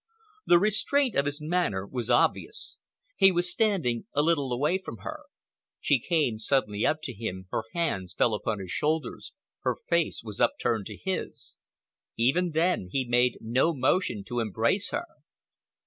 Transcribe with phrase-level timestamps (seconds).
[0.47, 2.75] The restraint of his manner was obvious.
[3.17, 5.25] He was standing a little away from her.
[5.79, 10.41] She came suddenly up to him, her hands fell upon his shoulders, her face was
[10.41, 11.57] upturned to his.
[12.17, 15.05] Even then he made no motion to embrace her.